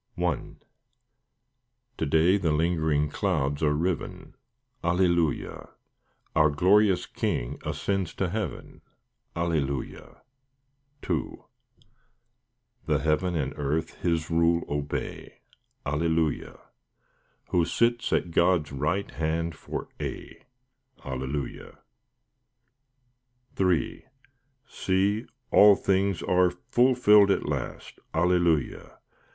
I 0.17 0.39
To 1.97 2.05
day 2.07 2.37
the 2.37 2.51
lingering 2.51 3.07
clouds 3.11 3.61
are 3.61 3.75
riven, 3.75 4.33
Alleluia! 4.83 5.69
Our 6.35 6.49
glorious 6.49 7.05
King 7.05 7.59
ascends 7.63 8.15
to 8.15 8.29
heaven, 8.31 8.81
Alleluia! 9.35 10.23
II 11.07 11.43
The 12.87 12.97
heaven 12.97 13.35
and 13.35 13.53
earth 13.57 13.93
His 14.01 14.31
rule 14.31 14.63
obey, 14.67 15.41
Alleluia! 15.85 16.59
Who 17.49 17.63
sits 17.63 18.11
at 18.11 18.31
God's 18.31 18.71
right 18.71 19.11
hand 19.11 19.53
for 19.55 19.87
aye, 19.99 20.41
Alleluia! 21.05 21.77
III 23.59 24.07
See, 24.67 25.25
all 25.51 25.75
things 25.75 26.23
are 26.23 26.49
fulfilled 26.49 27.29
at 27.29 27.45
last, 27.45 27.99
Alleluia! 28.15 28.97